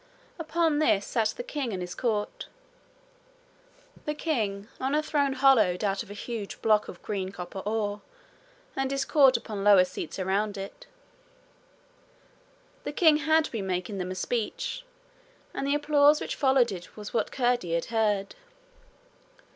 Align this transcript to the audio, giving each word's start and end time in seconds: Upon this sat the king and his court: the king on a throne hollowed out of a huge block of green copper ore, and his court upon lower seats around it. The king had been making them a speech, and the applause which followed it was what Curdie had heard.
Upon 0.39 0.79
this 0.79 1.05
sat 1.05 1.35
the 1.37 1.43
king 1.43 1.71
and 1.73 1.79
his 1.79 1.93
court: 1.93 2.47
the 4.05 4.15
king 4.15 4.67
on 4.79 4.95
a 4.95 5.03
throne 5.03 5.33
hollowed 5.33 5.83
out 5.83 6.01
of 6.01 6.09
a 6.09 6.15
huge 6.15 6.59
block 6.63 6.87
of 6.87 7.03
green 7.03 7.31
copper 7.31 7.59
ore, 7.67 8.01
and 8.75 8.89
his 8.89 9.05
court 9.05 9.37
upon 9.37 9.63
lower 9.63 9.85
seats 9.85 10.17
around 10.17 10.57
it. 10.57 10.87
The 12.83 12.93
king 12.93 13.17
had 13.17 13.51
been 13.51 13.67
making 13.67 13.99
them 13.99 14.09
a 14.09 14.15
speech, 14.15 14.83
and 15.53 15.67
the 15.67 15.75
applause 15.75 16.19
which 16.19 16.35
followed 16.35 16.71
it 16.71 16.97
was 16.97 17.13
what 17.13 17.31
Curdie 17.31 17.73
had 17.75 17.85
heard. 17.93 18.33